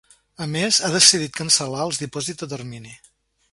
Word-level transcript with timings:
A 0.45 0.45
més, 0.55 0.79
ha 0.85 0.89
decidit 0.95 1.35
cancel·lar 1.41 1.85
els 1.91 2.01
dipòsits 2.05 2.47
a 2.49 2.53
termini. 2.57 2.99